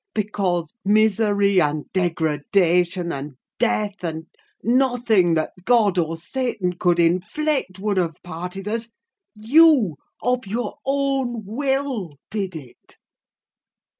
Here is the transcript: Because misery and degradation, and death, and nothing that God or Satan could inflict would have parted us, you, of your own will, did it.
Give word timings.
Because 0.15 0.73
misery 0.83 1.61
and 1.61 1.85
degradation, 1.93 3.11
and 3.11 3.35
death, 3.59 4.03
and 4.03 4.25
nothing 4.63 5.35
that 5.35 5.51
God 5.63 5.99
or 5.99 6.17
Satan 6.17 6.73
could 6.73 6.99
inflict 6.99 7.77
would 7.77 7.97
have 7.97 8.15
parted 8.23 8.67
us, 8.67 8.89
you, 9.35 9.97
of 10.23 10.47
your 10.47 10.77
own 10.87 11.43
will, 11.45 12.17
did 12.31 12.55
it. 12.55 12.97